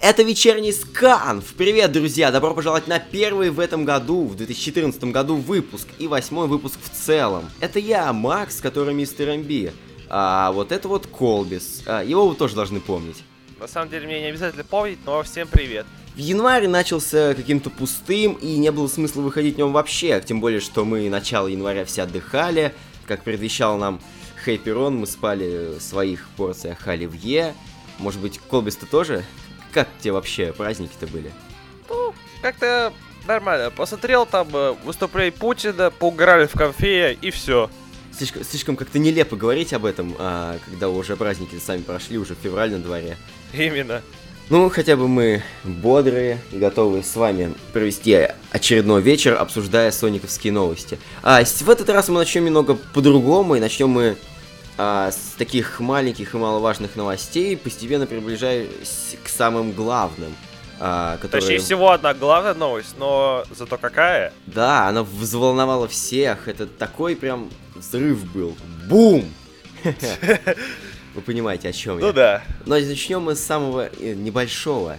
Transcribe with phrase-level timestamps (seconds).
[0.00, 1.54] Это вечерний сканф!
[1.54, 2.30] Привет, друзья!
[2.30, 6.88] Добро пожаловать на первый в этом году, в 2014 году выпуск и восьмой выпуск в
[6.88, 7.50] целом.
[7.58, 9.74] Это я, Макс, который мистер МБ.
[10.08, 11.82] А вот это вот Колбис.
[11.84, 13.24] А, его вы тоже должны помнить.
[13.58, 15.84] На самом деле мне не обязательно помнить, но всем привет.
[16.14, 20.22] В январе начался каким-то пустым, и не было смысла выходить в нем вообще.
[20.24, 22.72] Тем более, что мы начало января все отдыхали.
[23.04, 24.00] Как предвещал нам
[24.44, 27.52] Хэйперон, мы спали в своих порциях оливье.
[27.98, 29.24] Может быть, Колбис-то тоже?
[29.78, 31.30] Как тебе вообще праздники-то были?
[31.88, 32.92] Ну, как-то
[33.28, 33.70] нормально.
[33.70, 37.70] Посмотрел там э, выступление Путина, поуграли в конфе и все.
[38.10, 42.72] Слишком, слишком как-то нелепо говорить об этом, а, когда уже праздники сами прошли, уже февраль
[42.72, 43.16] на дворе.
[43.52, 44.02] Именно.
[44.50, 50.98] Ну, хотя бы мы бодрые и готовы с вами провести очередной вечер, обсуждая сониковские новости.
[51.22, 54.16] А в этот раз мы начнем немного по-другому, и начнем мы
[54.78, 60.34] а, с таких маленьких и маловажных новостей, постепенно приближаясь к самым главным.
[60.80, 61.40] А, которые...
[61.40, 64.32] Точнее всего одна главная новость, но зато какая?
[64.46, 66.46] Да, она взволновала всех.
[66.46, 68.56] Это такой прям взрыв был.
[68.88, 69.24] Бум!
[71.14, 72.06] Вы понимаете, о чем я.
[72.06, 72.42] Ну да.
[72.64, 74.96] Но начнем мы с самого э, небольшого,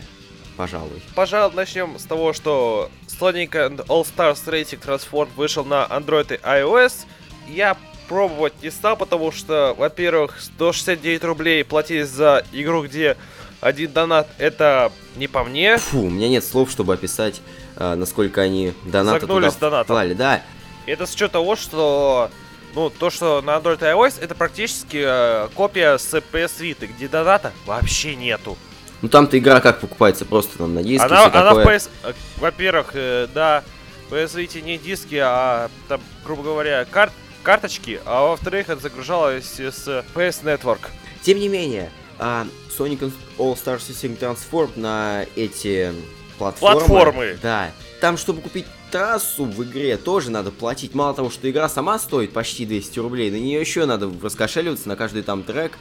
[0.58, 1.02] пожалуй.
[1.16, 6.40] Пожалуй, начнем с того, что Sonic and All Stars Racing Transform вышел на Android и
[6.44, 7.06] iOS.
[7.48, 7.78] Я
[8.10, 13.16] пробовать не стал, потому что, во-первых, 169 рублей платить за игру, где
[13.62, 15.78] один донат это не по мне.
[15.78, 17.42] Фу, у меня нет слов, чтобы описать,
[17.76, 20.16] э, насколько они донаты Загнулись туда вклали.
[20.16, 20.42] Да.
[20.88, 22.32] Это с учетом того, что
[22.74, 27.08] ну, то, что на Android и iOS, это практически э, копия с PS Vita, где
[27.08, 28.58] доната вообще нету.
[29.02, 31.90] Ну там-то игра как покупается, просто там на диске, Она, она в PS...
[32.04, 33.64] Э, во-первых, э, да,
[34.10, 40.06] PS Vita не диски, а там, грубо говоря, карт карточки, а во-вторых, это загружалось с
[40.16, 40.90] PS Network.
[41.22, 45.94] Тем не менее, uh, Sonic All Star Racing Transform на эти
[46.38, 46.80] платформы...
[46.80, 47.38] Платформы!
[47.42, 47.72] Да.
[48.02, 50.96] Там, чтобы купить трассу в игре, тоже надо платить.
[50.96, 54.96] Мало того, что игра сама стоит почти 200 рублей, на нее еще надо раскошеливаться на
[54.96, 55.78] каждый там трек.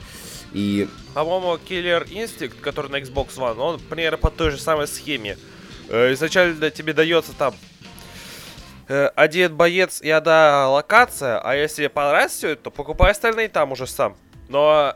[0.52, 0.88] И...
[1.14, 5.38] По-моему, Killer Instinct, который на Xbox One, он примерно по той же самой схеме.
[5.88, 7.54] Э, изначально тебе дается там
[8.88, 13.86] один боец и одна локация, а если понравится все это, то покупай остальные там уже
[13.86, 14.16] сам.
[14.48, 14.94] Но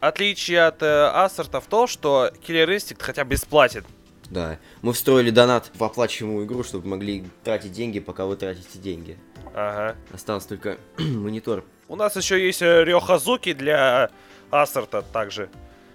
[0.00, 3.84] отличие от э, Ассерта в том, что Killer Instinct хотя бы бесплатен.
[4.30, 9.18] Да, мы встроили донат в оплачиваемую игру, чтобы могли тратить деньги, пока вы тратите деньги.
[9.54, 9.96] Ага.
[10.12, 11.64] Осталось только монитор.
[11.88, 14.10] У нас еще есть э, Рёхазуки для
[14.50, 15.50] Ассерта также.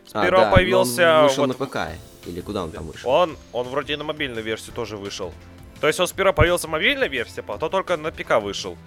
[0.06, 1.20] Сперва а, да, появился...
[1.20, 1.60] он вышел вот...
[1.60, 1.78] на ПК,
[2.26, 3.10] или куда он там вышел?
[3.10, 5.34] Он, он вроде на мобильную версию тоже вышел.
[5.82, 8.78] То есть он сперва появился мобильная версия, потом только на ПК вышел.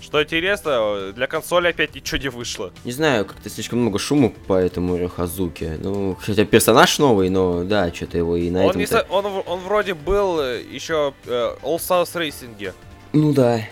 [0.00, 2.72] Что интересно, для консоли опять ничего не вышло.
[2.84, 5.78] Не знаю, как-то слишком много шума по этому Рюхазуке.
[5.80, 8.80] Ну, хотя персонаж новый, но да, что-то его и на он, этом...
[8.80, 12.74] Не, он, он вроде был э, еще э, All Stars Racing.
[13.14, 13.62] Ну да,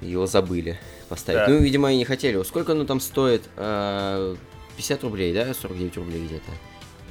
[0.00, 1.40] его забыли поставить.
[1.40, 1.48] Да.
[1.48, 2.40] Ну, видимо, они не хотели.
[2.44, 3.42] Сколько оно там стоит?
[3.42, 4.38] 50 а,
[5.02, 5.52] рублей, да?
[5.54, 6.50] 49 рублей где-то.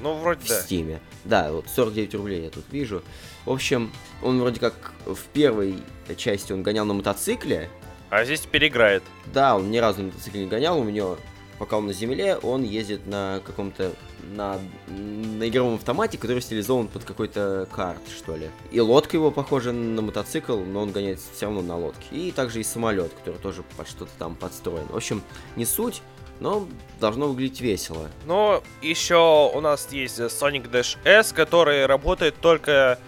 [0.02, 0.62] Ну, вроде в да.
[0.62, 1.00] Стиме.
[1.26, 3.04] Да, вот 49 рублей я тут вижу.
[3.46, 5.76] В общем, он вроде как в первой
[6.18, 7.70] части он гонял на мотоцикле.
[8.10, 9.04] А здесь переиграет.
[9.34, 10.80] Да, он ни разу на мотоцикле не гонял.
[10.80, 11.18] У него,
[11.60, 13.94] пока он на земле, он ездит на каком-то
[14.36, 18.50] на, на игровом автомате, который стилизован под какой-то карт, что ли.
[18.72, 22.06] И лодка его похожа на мотоцикл, но он гоняет все равно на лодке.
[22.12, 24.88] И также и самолет, который тоже под что-то там подстроен.
[24.88, 25.22] В общем,
[25.56, 26.02] не суть
[26.40, 26.68] но
[27.00, 28.10] должно выглядеть весело.
[28.26, 33.00] Ну, еще у нас есть Sonic Dash S, который работает только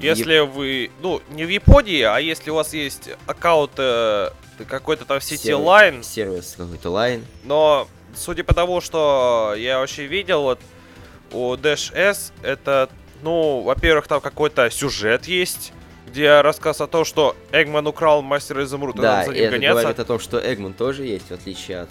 [0.00, 4.30] если вы, ну, не в Японии, а если у вас есть аккаунт э,
[4.68, 6.02] какой-то там сети Сервис, Line.
[6.02, 7.24] Сервис какой-то Line.
[7.44, 10.60] Но, судя по тому, что я вообще видел, вот
[11.32, 12.90] у Dash S это,
[13.22, 15.72] ну, во-первых, там какой-то сюжет есть
[16.06, 19.02] где рассказ о том, что Эгман украл мастера изумруда.
[19.02, 19.80] Да, и это гоняться.
[19.80, 21.90] говорит о том, что Эгман тоже есть, в отличие от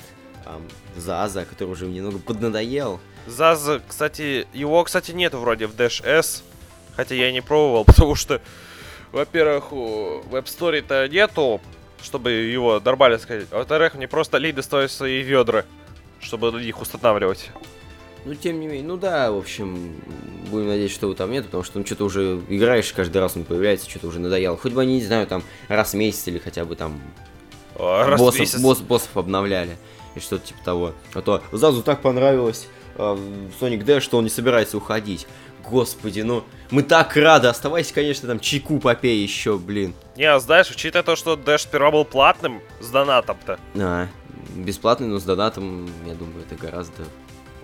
[0.96, 3.00] Заза, который уже немного поднадоел.
[3.28, 6.44] Заза, кстати, его, кстати, нет вроде в Dash S,
[6.96, 8.42] хотя я не пробовал, потому что,
[9.12, 11.62] во-первых, в App Store-то нету,
[12.02, 13.48] чтобы его нормально сказать.
[13.52, 15.66] А во-вторых, мне просто лиды стоят свои ведра,
[16.20, 17.50] чтобы их устанавливать.
[18.26, 19.94] Ну, тем не менее, ну да, в общем,
[20.50, 23.44] будем надеяться, что его там нет, потому что ну что-то уже играешь, каждый раз он
[23.44, 24.58] появляется, что-то уже надоело.
[24.58, 27.00] Хоть бы они, не знаю, там раз в месяц или хотя бы там
[27.78, 28.60] раз боссов, месяц.
[28.60, 29.78] Босс, боссов обновляли
[30.16, 30.94] и что-то типа того.
[31.14, 33.02] А то Зазу так понравилось э,
[33.60, 35.28] Sonic Dash, что он не собирается уходить.
[35.70, 37.48] Господи, ну, мы так рады.
[37.48, 39.94] Оставайся, конечно, там чайку попей еще, блин.
[40.16, 43.60] Не, а знаешь, учитывая то, что Dash сперва был платным, с донатом-то.
[43.76, 44.08] А,
[44.56, 47.06] бесплатный, но с донатом, я думаю, это гораздо...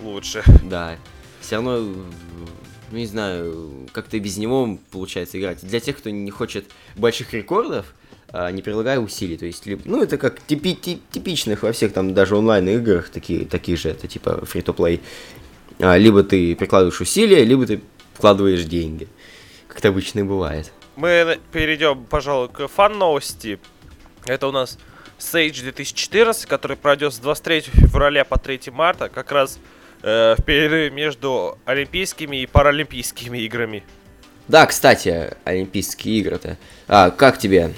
[0.01, 0.43] Лучше.
[0.63, 0.97] Да.
[1.41, 1.77] Все равно
[2.91, 5.65] ну, не знаю, как-то без него получается играть.
[5.65, 6.65] Для тех, кто не хочет
[6.95, 7.93] больших рекордов,
[8.33, 9.37] не прилагая усилий.
[9.37, 13.77] То есть, ну, это как типи тип типичных во всех там даже онлайн-играх, такие, такие
[13.77, 15.01] же, это типа free-to-play.
[15.79, 17.81] А, либо ты прикладываешь усилия, либо ты
[18.13, 19.07] вкладываешь деньги.
[19.67, 20.71] Как это обычно и бывает.
[20.95, 23.59] Мы перейдем, пожалуй, к фан-новости.
[24.25, 24.77] Это у нас
[25.17, 29.59] Sage 2014, который пройдет с 23 февраля по 3 марта, как раз
[30.03, 33.83] э, в перерыве между Олимпийскими и Паралимпийскими играми.
[34.47, 36.57] Да, кстати, Олимпийские игры-то.
[36.87, 37.73] А, как тебе?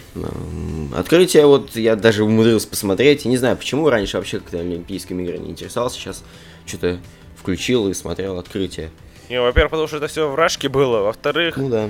[0.96, 3.26] Открытие, вот я даже умудрился посмотреть.
[3.26, 6.00] Не знаю, почему раньше вообще как-то Олимпийскими играми не интересовался.
[6.00, 6.24] Сейчас
[6.66, 7.00] что-то
[7.38, 8.90] включил и смотрел открытие.
[9.30, 11.02] Не, во-первых, потому что это все в Рашке было.
[11.02, 11.90] Во-вторых, ну да.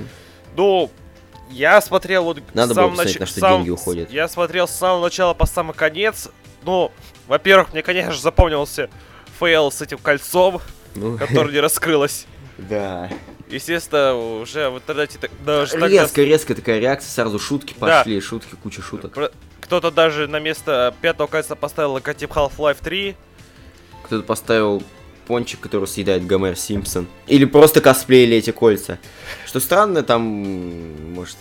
[0.56, 0.90] Ну,
[1.50, 3.20] я смотрел вот Надо было посмотреть, нач...
[3.20, 3.56] на что сам...
[3.58, 4.10] деньги уходят.
[4.10, 6.28] Я смотрел с самого начала по самый конец.
[6.62, 6.90] Ну,
[7.26, 8.88] во-первых, мне, конечно же, запомнился
[9.38, 10.60] фейл с этим кольцом,
[10.94, 11.18] ну.
[11.18, 12.26] который не раскрылось.
[12.56, 13.10] Да.
[13.48, 16.24] Естественно, уже в интернете даже резко, тогда...
[16.24, 18.20] резко такая реакция, сразу шутки пошли, да.
[18.20, 19.16] шутки, куча шуток.
[19.60, 23.16] Кто-то даже на место пятого кольца поставил логотип Half-Life 3.
[24.04, 24.82] Кто-то поставил
[25.26, 27.06] пончик, который съедает Гомер Симпсон.
[27.26, 28.98] Или просто косплеили эти кольца.
[29.46, 30.22] Что странно, там,
[31.14, 31.36] может,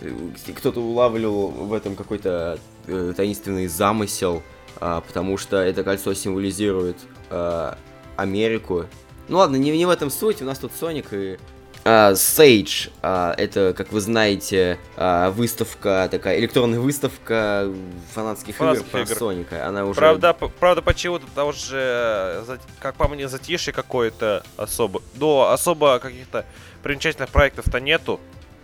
[0.55, 4.41] кто-то улавливал в этом какой-то э, таинственный замысел,
[4.79, 6.97] э, потому что это кольцо символизирует
[7.29, 7.73] э,
[8.15, 8.85] Америку.
[9.27, 11.37] Ну ладно, не, не в этом суть, у нас тут Соник и
[11.83, 17.69] Uh, Sage, uh, это, как вы знаете, uh, выставка, такая электронная выставка
[18.13, 19.67] фанатских, фанатских игр, игр про Соника.
[19.67, 19.99] Она уже...
[19.99, 22.45] Правда, правда почему-то там уже,
[22.79, 25.01] как по мне, затишье какое-то особо.
[25.15, 26.45] Но особо каких-то
[26.83, 28.21] примечательных проектов-то нету.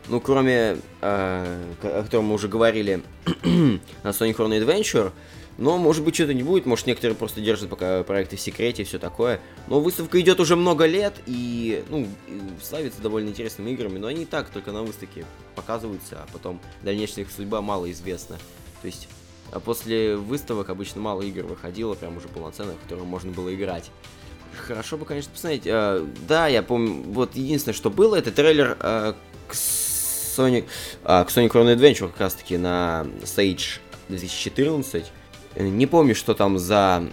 [0.07, 3.03] Ну, кроме, о котором мы уже говорили,
[3.43, 5.11] на Sonic Horror Adventure,
[5.59, 8.85] но, может быть, что-то не будет, может, некоторые просто держат пока проекты в секрете и
[8.85, 9.41] все такое.
[9.67, 12.07] Но выставка идет уже много лет и, ну,
[12.63, 15.25] славится довольно интересными играми, но они и так только на выставке
[15.55, 18.37] показываются, а потом дальнейшая их судьба мало известна.
[18.81, 19.09] То есть,
[19.51, 23.91] а после выставок обычно мало игр выходило, прям уже полноценных, которые можно было играть.
[24.65, 25.63] Хорошо бы, конечно, посмотреть.
[25.67, 29.13] А, да, я помню, вот единственное, что было, это трейлер а,
[29.49, 30.67] к Sonic,
[31.03, 35.11] а, к Sonic Chrono Adventure как раз таки на Stage 2014.
[35.59, 37.03] Не помню, что там за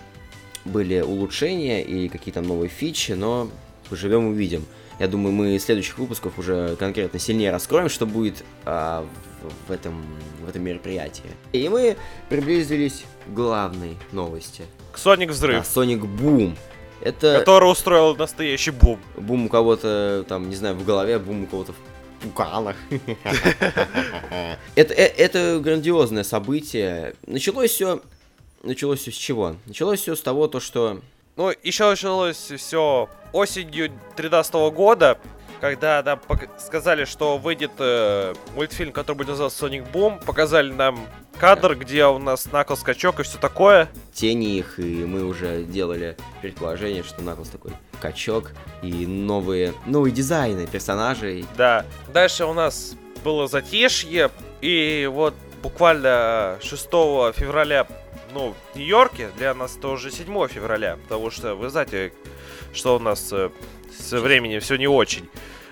[0.64, 3.50] были улучшения и какие там новые фичи, но
[3.88, 4.64] поживем увидим.
[4.98, 9.04] Я думаю, мы в следующих выпусках уже конкретно сильнее раскроем, что будет а,
[9.42, 10.02] в, в, этом,
[10.42, 11.24] в этом мероприятии.
[11.52, 11.96] И мы
[12.28, 14.62] приблизились к главной новости.
[14.92, 15.66] К Sonic взрыв.
[15.74, 16.56] Да, Sonic Boom.
[17.02, 17.40] Это...
[17.40, 18.98] Который устроил настоящий бум.
[19.16, 22.76] Бум у кого-то, там, не знаю, в голове, бум у кого-то в пуканах.
[24.74, 27.14] это, э, это грандиозное событие.
[27.26, 28.00] Началось все
[28.66, 29.56] началось все с чего?
[29.66, 31.00] Началось все с того, то, что...
[31.36, 35.18] Ну, еще началось все осенью 2013 года,
[35.60, 36.20] когда нам
[36.58, 41.06] сказали, что выйдет э, мультфильм, который будет называться Sonic Boom, показали нам
[41.38, 43.88] кадр, где у нас Наклс качок и все такое.
[44.14, 48.52] Тени их, и мы уже делали предположение, что Наклс такой качок
[48.82, 51.44] и новые, новые дизайны персонажей.
[51.56, 51.84] Да.
[52.12, 54.30] Дальше у нас было затишье,
[54.60, 56.84] и вот буквально 6
[57.34, 57.86] февраля
[58.36, 62.12] ну, в Нью-Йорке для нас это уже 7 февраля, потому что вы знаете,
[62.74, 63.48] что у нас э,
[63.98, 65.26] с временем все не очень.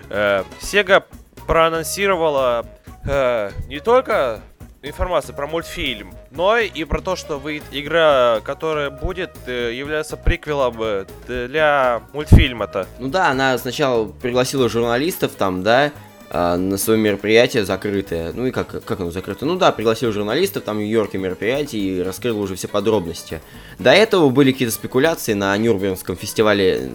[0.09, 1.05] Э, Sega
[1.47, 2.65] проанонсировала
[3.07, 4.41] э, не только
[4.81, 10.77] информацию про мультфильм, но и про то, что выйдет игра, которая будет э, являться приквелом
[10.81, 12.87] э, для мультфильма-то.
[12.99, 15.93] Ну да, она сначала пригласила журналистов там, да,
[16.33, 18.33] на свое мероприятие закрытое.
[18.33, 19.47] Ну и как, как оно закрыто?
[19.47, 23.41] Ну да, пригласил журналистов, там в Нью-Йорке мероприятие и раскрыл уже все подробности.
[23.79, 26.93] До этого были какие-то спекуляции на Нюрнбергском фестивале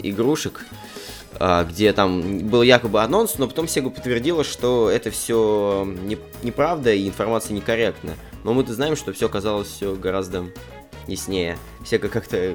[0.00, 0.66] игрушек,
[1.38, 6.92] а, где там был якобы анонс, но потом Sega подтвердила, что это все не, неправда
[6.92, 8.14] и информация некорректна.
[8.44, 10.44] Но мы-то знаем, что все оказалось все гораздо
[11.06, 11.56] яснее.
[11.84, 12.54] Sega как-то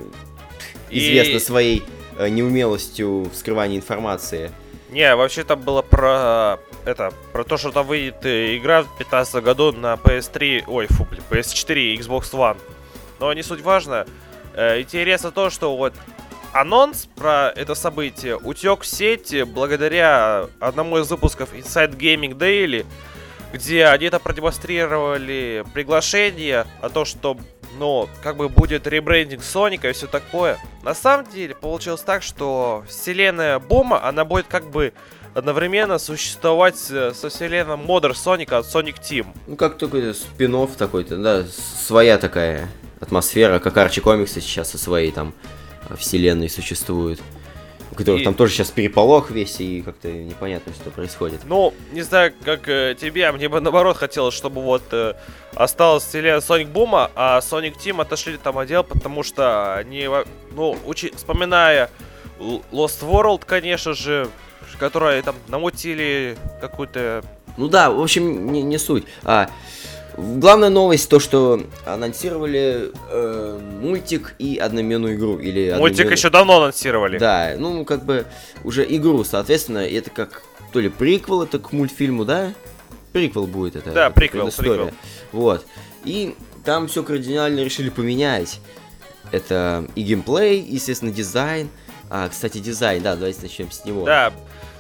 [0.90, 1.40] известна и...
[1.40, 1.84] своей
[2.18, 4.52] э, неумелостью в скрывании информации.
[4.90, 9.44] Не, вообще там было про это, про то, что там выйдет э, игра в 2015
[9.44, 12.58] году на PS3, ой, фу, блин, PS4 и Xbox One.
[13.20, 14.08] Но не суть важно.
[14.54, 15.94] Э, интересно то, что вот
[16.54, 22.86] анонс про это событие утек в сеть благодаря одному из выпусков Inside Gaming Daily,
[23.54, 27.38] где они это продемонстрировали приглашение о том, что
[27.78, 30.58] но как бы будет ребрендинг Соника и все такое.
[30.84, 34.94] На самом деле получилось так, что вселенная Бома, она будет как бы
[35.34, 39.28] одновременно существовать со вселенной Модер Соника от Sonic Team.
[39.46, 42.68] Ну, как только спин такой-то, да, своя такая
[43.00, 45.34] атмосфера, как Арчи комиксы сейчас со своей там
[45.98, 47.22] вселенной существуют.
[47.92, 51.42] У которых И- там тоже сейчас переполох весь, и как-то непонятно, что происходит.
[51.46, 55.14] Ну, не знаю, как э, тебе, а мне бы наоборот хотелось, чтобы вот э,
[55.56, 60.08] осталась вселенная Sonic Boom, а Sonic Team отошли там отдел, потому что они,
[60.52, 61.90] ну, учи- вспоминая
[62.40, 64.30] Lost World, конечно же,
[64.80, 67.24] которые там намутили какую-то...
[67.58, 69.06] Ну да, в общем, не, не суть.
[69.24, 69.50] А,
[70.18, 75.38] главная новость то, что анонсировали э, мультик и одноименную игру.
[75.40, 77.18] Или Мультик одноименную- еще давно анонсировали.
[77.18, 78.26] Да, ну как бы
[78.64, 80.42] уже игру, соответственно, это как
[80.74, 82.54] то ли приквел это к мультфильму, да?
[83.14, 83.92] Приквел будет это.
[83.92, 84.92] Да, приквел, приквел.
[85.32, 85.66] Вот.
[86.04, 88.60] И там все кардинально решили поменять.
[89.32, 91.70] Это и геймплей, естественно, дизайн.
[92.10, 94.06] А, кстати, дизайн, да, давайте начнем с него.
[94.06, 94.32] Да,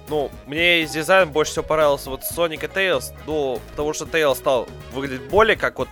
[0.09, 4.35] ну, мне из дизайна больше всего понравился вот Sonic и Tails, ну, потому что Tails
[4.35, 5.87] стал выглядеть более как вот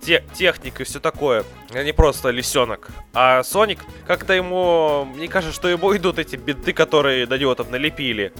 [0.00, 2.88] те, техник и все такое, а не просто лисенок.
[3.12, 7.70] А Соник, как-то ему, мне кажется, что ему идут эти бинты, которые на него там
[7.70, 8.32] налепили.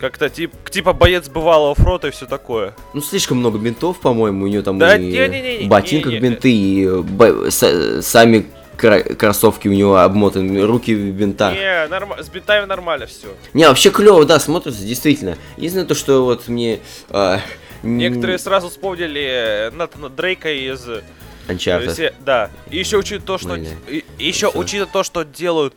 [0.00, 2.74] Как-то тип, типа боец бывалого фронта и все такое.
[2.94, 6.20] Ну, слишком много бинтов, по-моему, у нее там Да и не-не-не, в ботинках не-не.
[6.26, 8.46] бинты, и бо- с- сами
[8.80, 11.54] кроссовки у него обмотаны, руки в бинтах.
[11.54, 13.28] Не, норма- с бинтами нормально все.
[13.54, 15.36] Не, вообще клево, да, смотрится, действительно.
[15.56, 16.80] Единственное то, что вот мне...
[17.10, 17.40] а,
[17.82, 21.02] Некоторые сразу вспомнили э, Натана Дрейка из э,
[21.48, 21.92] Uncharted.
[21.92, 22.50] Все- да.
[22.70, 23.56] И еще учитывая то, что...
[23.56, 25.74] И- еще учитывая то, что делают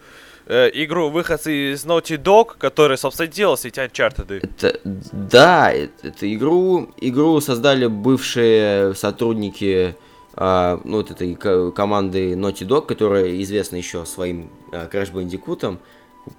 [0.47, 4.39] э, игру выходцы из Naughty Dog, который, собственно, делал все эти Uncharted.
[4.43, 9.95] Это, да, это, это игру, игру создали бывшие сотрудники,
[10.35, 15.77] а, ну, вот этой ко- команды Naughty Dog, которая известна еще своим а, Crash Bandicoot,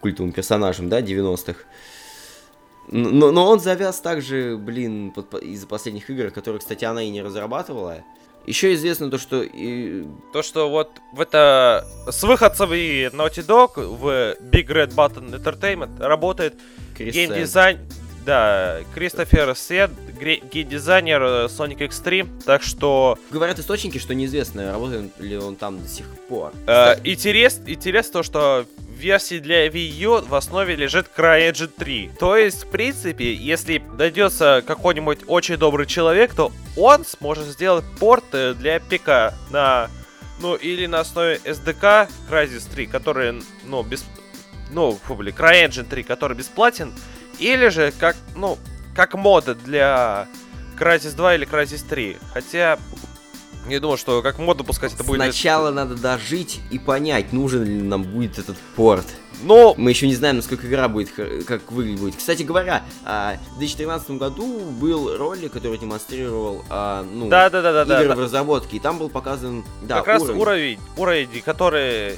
[0.00, 1.60] культовым персонажем, да, 90-х.
[2.88, 7.22] Но, но он завяз также, блин, под- из-за последних игр, которые, кстати, она и не
[7.22, 7.98] разрабатывала.
[8.46, 11.86] Еще известно то, что и То, что вот в это...
[12.10, 16.54] С выходцами Naughty Dog в Big Red Button Entertainment работает
[16.98, 17.78] геймдизайн...
[18.25, 25.12] Да, Кристофер Сет, гре- геймдизайнер э, Sonic Extreme, так что Говорят источники, что неизвестно, работает
[25.19, 26.52] ли он там до сих пор.
[26.66, 28.64] э, интерес, интерес то, что
[28.97, 32.11] версии для Wii U в основе лежит CryEngine 3.
[32.19, 38.25] То есть, в принципе, если найдется какой-нибудь очень добрый человек, то он сможет сделать порт
[38.33, 39.90] э, для ПК на,
[40.40, 44.02] ну, или на основе SDK Crysis 3, который, ну, без,
[44.71, 46.95] ну, фу, блин, CryEngine 3, который бесплатен,
[47.38, 48.58] или же как, ну,
[48.94, 50.28] как моды для
[50.78, 52.16] Crysis 2 или Crysis 3.
[52.32, 52.78] Хотя,
[53.66, 55.20] не думаю, что как мод допускать это будет...
[55.20, 59.06] Сначала надо дожить и понять, нужен ли нам будет этот порт.
[59.42, 62.16] Ну, Мы еще не знаем, насколько игра будет, как выглядеть будет.
[62.16, 67.84] Кстати говоря, а, в 2013 году был ролик, который демонстрировал, а, ну, да, да, да,
[67.84, 68.16] да, игры да.
[68.16, 70.40] в разработке, и там был показан, да, как раз уровень.
[70.40, 72.14] уровень, уровень, который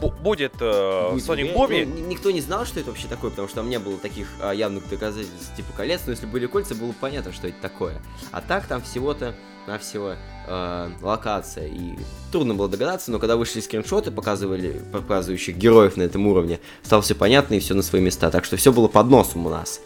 [0.00, 1.84] будет э, Будет Sonic игре.
[1.84, 1.94] Boom.
[2.00, 4.52] Ну, никто не знал, что это вообще такое, потому что там не было таких а,
[4.52, 8.00] явных доказательств типа колец, но если были кольца, было понятно, что это такое.
[8.32, 9.34] А так там всего-то
[9.66, 10.14] навсего
[10.46, 11.66] э, локация.
[11.66, 11.96] И
[12.30, 17.14] трудно было догадаться, но когда вышли скриншоты, показывали, показывающих героев на этом уровне, стало все
[17.14, 18.30] понятно и все на свои места.
[18.30, 19.80] Так что все было под носом у нас.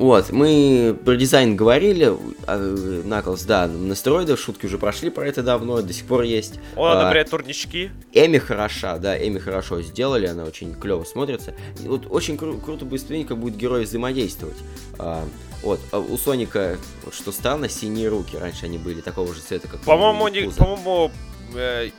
[0.00, 2.10] Вот, мы про дизайн говорили,
[3.04, 6.54] Наклс, да, на стероидах шутки уже прошли про это давно, до сих пор есть.
[6.74, 7.90] Он А, одобряет турнички.
[8.14, 11.52] Эми хороша, да, Эми хорошо сделали, она очень клево смотрится.
[11.84, 14.56] И вот очень кру- круто будет смотреть, как будут герои взаимодействовать.
[14.98, 15.22] А,
[15.62, 18.38] вот, а у Соника, вот что странно, синие руки.
[18.38, 20.56] Раньше они были такого же цвета, как у По-моему, Пуза.
[20.56, 21.10] по-моему,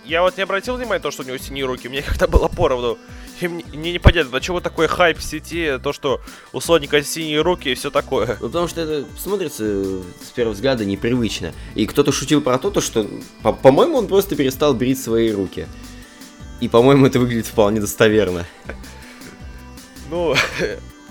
[0.05, 1.87] я вот не обратил внимания на то, что у него синие руки.
[1.87, 2.97] Мне как-то было поровну.
[3.41, 6.21] И мне, мне непонятно, чего такой хайп в сети, то, что
[6.53, 8.37] у Соника синие руки и все такое.
[8.39, 11.53] Ну, потому что это смотрится э, с первого взгляда непривычно.
[11.75, 13.07] И кто-то шутил про то, то что,
[13.41, 15.67] по- по-моему, он просто перестал брить свои руки.
[16.59, 18.45] И, по-моему, это выглядит вполне достоверно.
[20.09, 20.35] Ну,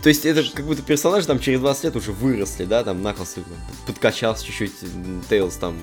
[0.03, 3.35] То есть это как будто персонажи там через 20 лет уже выросли, да, там Наклс
[3.87, 4.73] подкачался чуть-чуть,
[5.29, 5.77] Тейлз там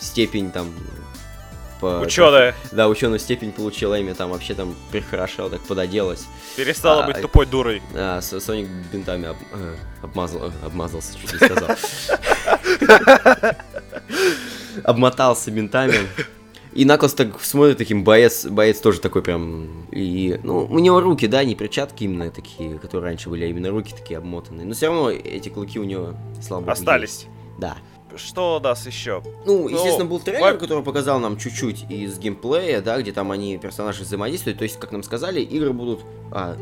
[0.00, 0.70] степень там
[1.80, 6.26] по- ученая Да, ученую степень получила имя, там вообще там прихорошо, так пододелась.
[6.56, 7.82] перестала А, быть тупой дурой.
[7.94, 11.68] А, Соник бинтами об- э, обмазал, обмазался, чуть не сказал.
[14.84, 15.94] Обмотался бинтами.
[16.72, 21.26] И Наклс так смотрит таким, боец, боец тоже такой прям, и, ну, у него руки,
[21.26, 24.66] да, не перчатки именно такие, которые раньше были, а именно руки такие обмотанные.
[24.66, 26.14] Но все равно эти клыки у него,
[26.46, 27.10] слава богу, Остались.
[27.10, 27.26] есть.
[27.58, 27.78] Да.
[28.16, 29.22] Что у нас еще?
[29.44, 33.30] Ну, Ну, естественно, был трейлер, во- который показал нам чуть-чуть из геймплея, да, где там
[33.30, 34.58] они, персонажи взаимодействуют.
[34.58, 36.00] То есть, как нам сказали, игры будут,
[36.32, 36.56] а,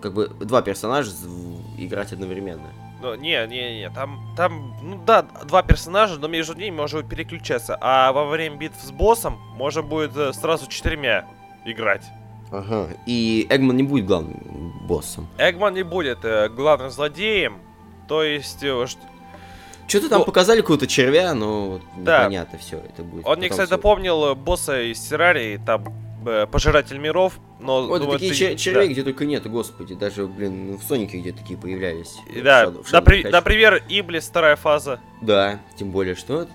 [0.00, 1.10] как бы, два персонажа
[1.78, 2.68] играть одновременно.
[3.02, 7.76] Ну, не, не, не, там, там, ну да, два персонажа, но между ними можно переключаться.
[7.80, 11.26] А во время битв с боссом можно будет э, сразу четырьмя
[11.64, 12.04] играть.
[12.52, 12.88] Ага.
[13.06, 15.26] И Эгман не будет главным боссом.
[15.38, 17.58] Эгман не будет э, главным злодеем,
[18.08, 18.64] то есть...
[19.92, 22.20] Что-то там Ну- показали какого-то червя, но Да.
[22.20, 23.26] непонятно все это будет.
[23.26, 23.76] Он мне, кстати, всё.
[23.76, 25.84] напомнил э, босса из Террарии, там,
[26.24, 27.86] э, Пожиратель миров, но...
[27.86, 28.92] Вот думаю, такие ты- чер- червей, да.
[28.94, 29.94] где только нет, господи.
[29.94, 32.14] Даже, блин, в Сонике где такие появлялись.
[32.42, 33.30] Да, Shadow- Shadow напри- Catch.
[33.32, 34.98] например, Иблис, вторая фаза.
[35.20, 36.46] Да, тем более, что...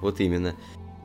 [0.00, 0.54] Вот именно.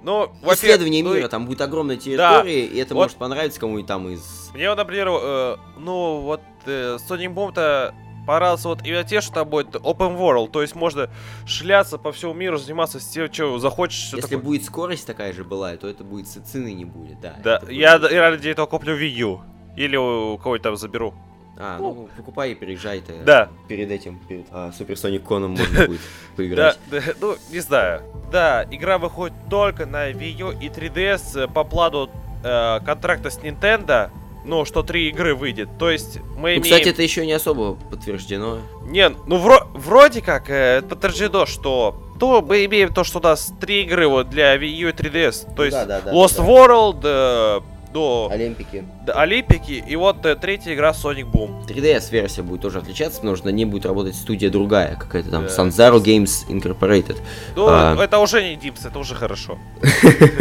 [0.04, 3.04] Ну, Исследование ну, мира, там будет огромная территория, и это Вот.
[3.06, 4.52] может понравиться кому-нибудь там из...
[4.54, 7.94] Мне, вот, например, э, ну, вот э, Sonic Boom-то
[8.28, 11.10] понравился вот именно те, что там будет open world, то есть можно
[11.48, 14.14] шляться по всему миру, заниматься с тем, что захочешь.
[14.14, 14.38] Если такое.
[14.40, 17.36] будет скорость такая же была, то это будет цены не будет, да.
[17.44, 19.42] Да, будет- я, я ради этого куплю Wii U.
[19.78, 21.14] Или у кого-то там заберу.
[21.60, 23.24] А, ну, покупай и переезжай ты.
[23.24, 23.50] Да.
[23.68, 26.02] Перед этим, перед а, Суперсоник Коном можно будет
[26.36, 26.78] поиграть.
[26.92, 28.02] Да, да, ну, не знаю.
[28.32, 32.10] Да, игра выходит только на Wii U и 3DS э, по плану
[32.44, 34.12] э, контракта с Nintendo.
[34.48, 35.70] Ну, что три игры выйдет.
[35.78, 36.62] То есть мы Ну, имеем...
[36.64, 38.60] кстати, это еще не особо подтверждено.
[38.86, 43.52] Не, ну вро- вроде как э, подтверждено, что то мы имеем то, что у нас
[43.60, 45.54] три игры вот для Wii U и 3DS.
[45.56, 46.44] То есть да, да, да, Lost да.
[46.44, 47.62] World, э,
[47.94, 48.84] до Олимпики.
[49.06, 51.66] до Олимпики и вот э, третья игра Sonic Boom.
[51.68, 55.50] 3DS-версия будет тоже отличаться, потому что на ней будет работать студия другая, какая-то там, Да.
[55.50, 57.18] Sanzaro Games Incorporated.
[57.56, 57.96] Ну, А.
[58.02, 59.58] это уже не Дипс, это уже хорошо.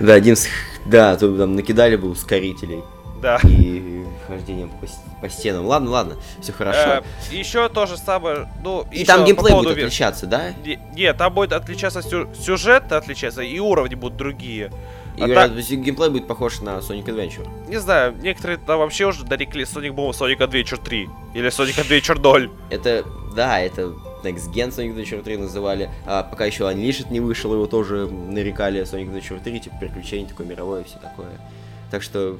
[0.00, 0.46] Да, Димс,
[0.86, 2.82] да, то там накидали бы ускорителей
[3.20, 3.38] Да.
[3.44, 4.86] и хождением по,
[5.22, 5.66] по стенам.
[5.66, 7.02] Ладно, ладно, все хорошо.
[7.30, 10.52] еще то же самое, ну, и там по геймплей поводу будет вер- отличаться, да?
[10.64, 14.70] Не- Нет, там будет отличаться сю- сюжет, отличаться, и уровни будут другие.
[15.16, 17.48] И А вероятно, так- геймплей будет похож на Sonic Adventure.
[17.68, 22.20] Не знаю, некоторые там вообще уже дорекли Sonic Boom Sonic Adventure 3 или Sonic Adventure
[22.20, 22.50] 0.
[22.70, 27.52] Это, да, это Next Gen Sonic Adventure 3 называли, а пока еще Unleashed не вышел,
[27.54, 31.30] его тоже нарекали Sonic Adventure 3, типа приключение такое мировое, все такое.
[31.90, 32.36] Так что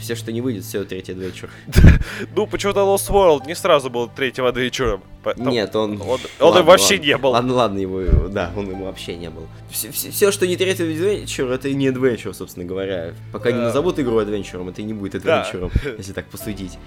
[0.00, 1.48] все, что не выйдет, все третий Adventure.
[2.36, 5.02] Ну, почему-то Lost World не сразу был третьим адвенчуром.
[5.36, 6.00] Нет, он...
[6.02, 7.30] Он, он им вообще не был.
[7.30, 9.46] Ладно, ладно, его, да, он ему вообще не был.
[9.70, 13.12] Все, что не третий Adventure, это и не Adventure, собственно говоря.
[13.32, 15.42] Пока не назовут игру Adventure, это и не будет Да.
[15.50, 16.78] Adventure, если так посудить.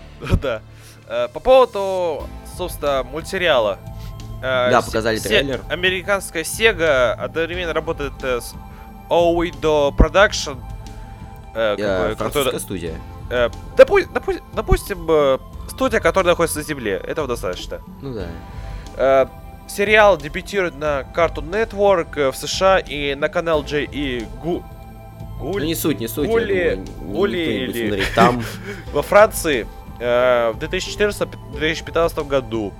[0.42, 0.62] Да.
[1.08, 3.80] Э, По поводу, собственно, мультсериала.
[4.42, 5.62] Э, Да, показали се- трейлер.
[5.70, 8.54] Американская Sega одновременно работает э, с
[9.10, 10.58] Oido Production.
[11.56, 11.76] Э,
[12.18, 12.94] французская студия.
[13.30, 15.38] э, допу- допу- допустим, э,
[15.70, 16.94] студия, которая находится на Земле.
[17.06, 17.80] Этого достаточно.
[18.02, 18.28] Ну да.
[18.98, 19.26] Э,
[19.68, 24.64] сериал дебютирует на Cartoon Network в США и на канал J и Гу...
[25.40, 26.30] Ну Гуль не суть, не суть.
[26.30, 28.44] Гули- думаю, Гули или- там.
[28.94, 29.68] во Франции
[30.00, 32.74] э, в 2014-2015 году.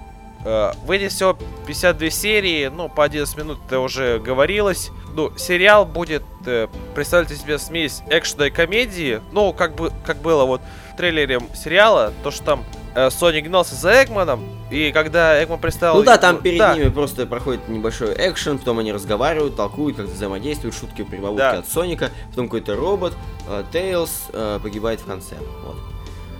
[0.46, 4.92] Э, выйдет всего 52 серии, ну, по 11 минут это уже говорилось.
[5.16, 9.22] Ну, сериал будет э, представлять из себя смесь экшена и комедии.
[9.32, 10.62] Ну, как бы, как было вот
[10.94, 15.96] в трейлере сериала, то, что там э, Сони гнался за Эгманом, и когда Эгман представил...
[15.96, 20.12] Ну да, там перед да, ними просто проходит небольшой экшен, потом они разговаривают, толкуют, как-то
[20.12, 21.60] взаимодействуют, шутки, прибавки Да.
[21.60, 23.14] от Соника, потом какой-то робот,
[23.48, 25.36] э, Тейлз э, погибает в конце.
[25.64, 25.93] Вот.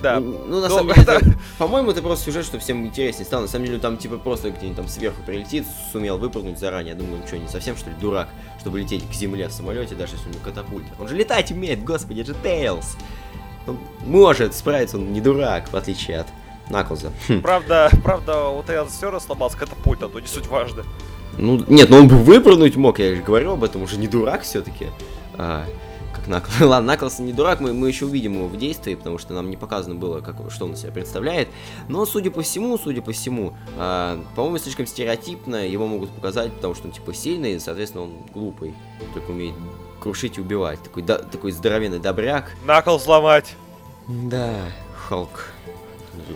[0.04, 0.20] Да.
[0.20, 3.42] Ну, ну, на Ну, самом деле, это- по-моему, это просто сюжет, что всем интереснее стало.
[3.44, 6.94] На самом деле, там типа просто где-нибудь там сверху прилетит, сумел выпрыгнуть заранее.
[6.94, 9.96] Я думаю, он что, не совсем что ли дурак, чтобы лететь к земле в самолете,
[9.96, 10.90] даже если у него катапульта.
[11.00, 12.98] Он же летать умеет, господи, это же Тейлз.
[13.66, 16.28] Он может справиться, он не дурак, в отличие от
[16.70, 17.12] Наклза.
[17.28, 17.42] Хм.
[17.42, 20.84] Правда, правда, у Тейлза все равно сломался катапульта, но не суть важно.
[21.38, 24.42] Ну, нет, ну он бы выпрыгнуть мог, я же говорю об этом, уже не дурак
[24.44, 24.88] все-таки.
[25.36, 25.66] как
[26.28, 26.54] Наклз.
[26.62, 29.58] Ладно, Наклз не дурак, мы, мы еще увидим его в действии, потому что нам не
[29.58, 31.50] показано было, как, что он из себя представляет.
[31.88, 36.76] Но, судя по всему, судя по всему, а, по-моему, слишком стереотипно его могут показать, потому
[36.76, 38.74] что он, типа, сильный, и, соответственно, он глупый,
[39.14, 39.56] только умеет
[40.00, 40.82] крушить и убивать.
[40.84, 42.52] Такой, да, такой здоровенный добряк.
[42.66, 43.56] Накол сломать.
[44.08, 44.54] Да,
[45.08, 45.54] Халк.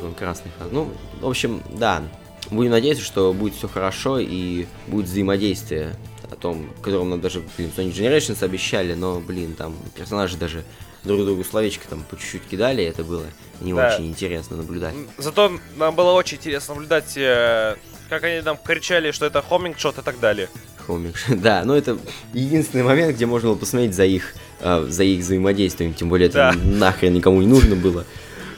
[0.01, 0.71] Он красный Халк.
[0.71, 0.89] Ну,
[1.21, 2.03] в общем, да.
[2.49, 5.95] Будем надеяться, что будет все хорошо и будет взаимодействие
[6.31, 10.63] о том, которым нам даже, блин, Sonic Generations обещали, но, блин, там персонажи даже
[11.03, 13.23] друг другу словечко там по чуть-чуть кидали, это было
[13.61, 13.93] не Да.
[13.93, 14.93] очень интересно наблюдать.
[15.17, 17.75] Зато нам было очень интересно наблюдать, э,
[18.09, 20.49] как они нам кричали, что это хоминг шот и так далее.
[20.85, 21.15] Хомик.
[21.29, 21.97] Да, но это
[22.33, 26.53] единственный момент, где можно было посмотреть за их, а, за их взаимодействием, тем более это
[26.53, 26.53] Да.
[26.53, 28.05] нахрен никому не нужно было.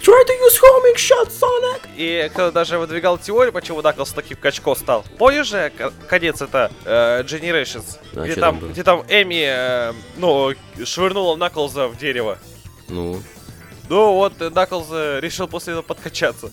[0.01, 1.89] Try to use homing shot, Sonic!
[1.97, 5.03] И кто даже выдвигал теорию, почему Наклс таким качко стал.
[5.17, 9.93] Помнишь же к- конец это э, Generations, А где, там, там где там Эми, э,
[10.15, 10.53] ну,
[10.85, 12.37] швырнула Наклза в дерево.
[12.87, 13.21] Ну,
[13.89, 16.49] Ну вот, Наклз решил после этого подкачаться.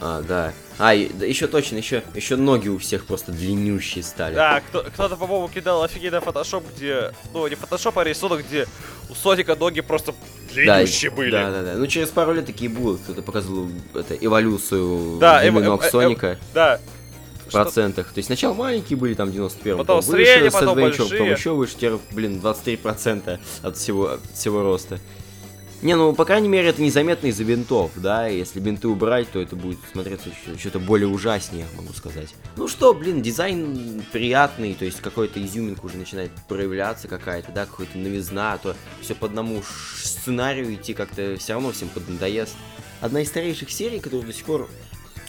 [0.00, 0.52] А, да.
[0.78, 4.34] А, еще точно, еще, еще ноги у всех просто длиннющие стали.
[4.34, 7.12] Да, кто, кто-то, по-моему, кидал офигенный фотошоп, где...
[7.32, 8.66] Ну, не фотошоп, а рисунок, где
[9.08, 10.12] у Соника ноги просто
[10.54, 11.30] длиннющие да, были.
[11.30, 11.74] Да, да, да.
[11.76, 13.00] Ну, через пару лет такие будут.
[13.02, 16.80] Кто-то показывал это, эволюцию Да, эв- эв- эв- Соника Да.
[17.46, 18.06] в процентах.
[18.12, 21.30] То есть сначала маленькие были, там, 91 Потом выше, средние, потом Adventure, потом большие.
[21.32, 24.98] еще выше, теперь, блин, 23% от всего, от всего роста.
[25.82, 29.56] Не, ну, по крайней мере, это незаметно из-за бинтов, да, если бинты убрать, то это
[29.56, 32.28] будет смотреться что-то более ужаснее, могу сказать.
[32.56, 37.98] Ну что, блин, дизайн приятный, то есть какой-то изюминка уже начинает проявляться какая-то, да, какой-то
[37.98, 39.60] новизна, а то все по одному
[40.00, 42.54] сценарию идти как-то все равно всем поднадоест.
[43.00, 44.70] Одна из старейших серий, которая до сих пор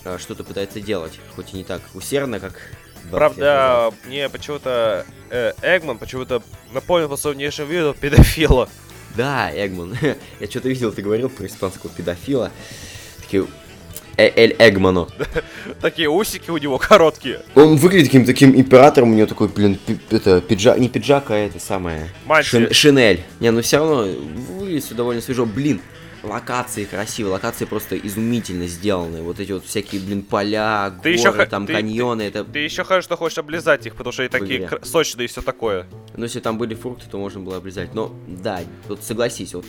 [0.06, 2.54] а, что-то пытается делать, хоть и не так усердно, как
[3.10, 3.12] 20 лет назад.
[3.12, 8.70] Правда, мне почему-то э, Эгман почему-то напомнил по своему внешнему виду педофила.
[9.16, 9.98] Да, Эгман.
[10.40, 12.52] Я что-то видел, ты говорил про испанского педофила.
[13.22, 13.46] Такие...
[14.16, 15.08] Э- Эль Эгмано.
[15.82, 17.42] Такие усики у него короткие.
[17.56, 19.80] Он выглядит каким-то таким императором, у него такой, блин,
[20.12, 22.10] это, пиджак, не пиджак, а это самое...
[22.28, 23.24] Шин- Шинель.
[23.40, 24.08] Не, ну все равно
[24.60, 25.46] выглядит все довольно свежо.
[25.46, 25.82] Блин,
[26.24, 29.22] локации красивые, локации просто изумительно сделаны.
[29.22, 32.44] Вот эти вот всякие, блин, поля, Ты горы, ха- там ты- каньоны, это...
[32.44, 35.42] Ты еще хорошо, что хочешь облизать их, потому что они такие кр- сочные и все
[35.42, 35.86] такое.
[36.16, 37.94] Ну, если там были фрукты, то можно было обрезать.
[37.94, 39.66] Но, да, вот согласись, вот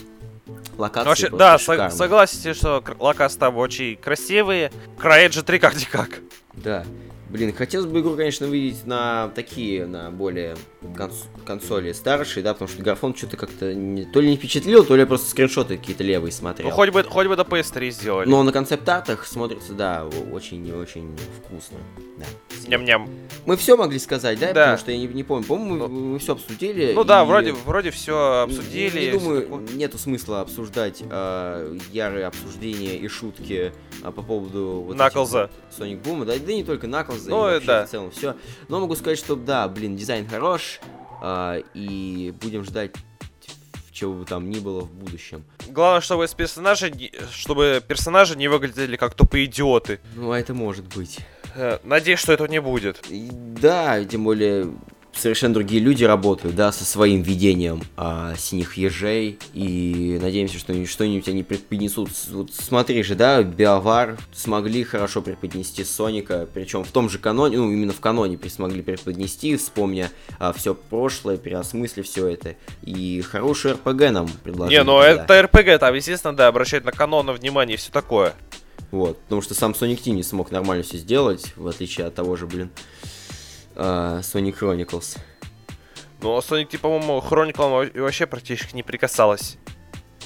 [0.78, 1.90] локации Ну, вообще, да, со- шикарные.
[1.98, 4.70] согласен, что локации там очень красивые.
[4.98, 6.20] CryEngine 3 как-никак.
[6.54, 6.84] Да.
[7.30, 10.56] Блин, хотелось бы игру, конечно, видеть на такие, на более
[10.96, 14.94] конс- консоли старшие, да, потому что графон что-то как-то не- то ли не впечатлил, то
[14.94, 16.68] ли я просто скриншоты какие-то левые смотрел.
[16.68, 18.28] Ну, хоть бы, хоть бы до PS3 сделали.
[18.28, 21.78] Но на концепт-артах смотрится, да, очень и очень вкусно.
[22.18, 22.24] Да.
[22.68, 23.08] Ням-ням.
[23.46, 24.46] Мы все могли сказать, да?
[24.52, 24.60] Да.
[24.60, 25.44] Потому что я не, не помню.
[25.46, 26.92] По-моему, мы, мы все обсудили.
[26.94, 29.00] Ну да, и вроде, вроде все не- обсудили.
[29.00, 29.60] Не, всё думаю, такое.
[29.76, 35.50] нету смысла обсуждать э, ярые обсуждения и шутки а, по поводу вот Наклза.
[35.76, 37.87] Соник Бума, да, да не только Наклза, Ну, и э, вообще да.
[37.87, 38.37] в целом все.
[38.68, 40.80] Но могу сказать, что да, блин, дизайн хорош,
[41.22, 42.92] а, и будем ждать
[43.92, 45.44] чего бы там ни было в будущем.
[45.68, 46.26] Главное, чтобы
[46.90, 50.00] не- чтобы персонажи не выглядели как тупые идиоты.
[50.16, 51.20] Ну, а это может быть.
[51.54, 53.00] Э, Надеюсь, что этого не будет.
[53.08, 54.66] И да, тем более
[55.16, 60.87] совершенно другие люди работают, да, со своим видением а, синих ежей, и надеемся, что они
[60.87, 62.11] что-нибудь они преподнесут.
[62.31, 67.70] Вот смотри же, да, Биовар смогли хорошо преподнести Соника, причем в том же каноне, ну,
[67.70, 70.11] именно в каноне смогли преподнести, вспомня
[70.55, 74.79] все прошлое, переосмыслив все это, и хороший РПГ нам предложили.
[74.79, 75.24] Не, ну тогда.
[75.24, 78.35] это РПГ, там, естественно, да, обращать на канон внимание и все такое.
[78.90, 82.37] Вот, потому что сам Sonic Team не смог нормально все сделать, в отличие от того
[82.37, 82.70] же, блин,
[83.76, 85.18] а, Sonic Chronicles.
[86.20, 89.58] Ну, а Sonic, Team, по-моему, Chronicle вообще практически не прикасалась.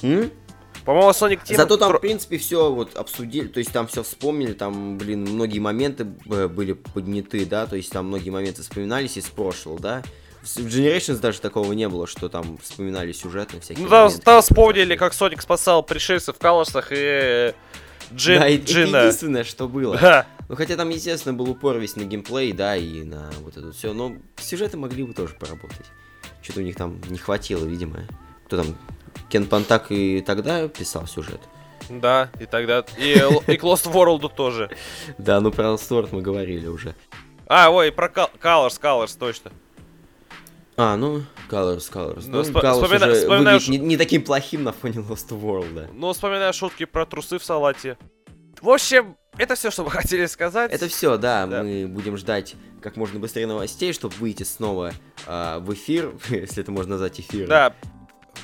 [0.01, 0.31] М?
[0.85, 1.57] По-моему, Sonic Team...
[1.57, 5.59] Зато там, в принципе, все вот обсудили, то есть там все вспомнили, там, блин, многие
[5.59, 10.03] моменты э, были подняты, да, то есть там многие моменты вспоминались из прошлого, да.
[10.43, 14.95] В Generations даже такого не было, что там вспоминали сюжетные всякие Ну, там которые вспомнили,
[14.95, 17.53] как Соник спасал пришельцев в калашах и э,
[18.13, 18.97] Джин, Да, и- это Джина.
[18.99, 19.97] единственное, что было.
[19.97, 20.25] Да.
[20.47, 23.93] Ну, хотя там, естественно, был упор весь на геймплей, да, и на вот это все,
[23.93, 25.85] но сюжеты могли бы тоже поработать.
[26.41, 27.99] Что-то у них там не хватило, видимо.
[28.45, 28.77] Кто там,
[29.29, 31.41] Кен Пантак и тогда писал сюжет.
[31.89, 32.83] Да, и тогда...
[32.97, 33.11] И,
[33.47, 34.69] и к Lost World тоже.
[35.17, 36.95] Да, ну про Элсторт мы говорили уже.
[37.47, 39.51] А, ой, про Colors, Colors, точно.
[40.81, 42.23] А, ну, Colors, Colors.
[42.27, 45.73] Ну, Ну, вспо- Colors вспомина- уже выглядит не, не таким плохим на фоне Lost World,
[45.73, 45.87] да.
[45.93, 47.97] Ну, вспоминаю шутки про трусы в салате.
[48.61, 50.71] В общем, это все, что мы хотели сказать.
[50.71, 51.63] Это все, да, Да.
[51.63, 54.93] мы будем ждать как можно быстрее новостей, чтобы выйти снова
[55.27, 57.49] а, в эфир, если это можно назвать эфиром.
[57.49, 57.75] Да.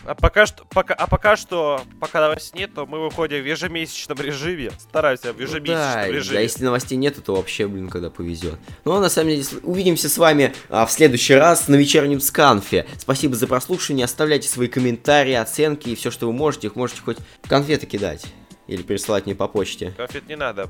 [0.05, 4.19] А пока что, пока, а пока что, пока новостей нет, то мы выходим в ежемесячном
[4.19, 4.71] режиме.
[4.77, 6.35] Стараемся в Ну ежемесячном да, режиме.
[6.35, 8.59] да, если новостей нету, то вообще, блин, когда повезет.
[8.83, 12.85] Ну, а на самом деле, увидимся с вами а, в следующий раз на вечернем сканфе.
[12.97, 16.67] Спасибо за прослушивание, оставляйте свои комментарии, оценки и все, что вы можете.
[16.67, 18.25] Их можете хоть конфеты кидать
[18.67, 19.91] или присылать мне по почте.
[19.97, 20.69] Конфет не надо.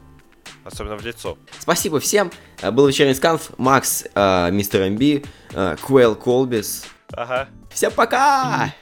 [0.63, 1.37] Особенно в лицо.
[1.59, 2.31] Спасибо всем.
[2.61, 3.51] А, Был вечерний сканф.
[3.57, 6.85] Макс, а, мистер МБ, а, Куэлл Колбис.
[7.11, 7.49] Ага.
[7.75, 8.73] Всем пока!